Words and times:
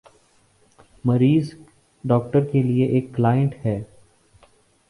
مریض 1.05 1.53
ڈاکٹر 2.03 2.45
کے 2.45 2.61
لیے 2.63 2.85
ایک 2.85 3.13
"کلائنٹ" 3.15 3.55
ہے۔ 3.65 3.81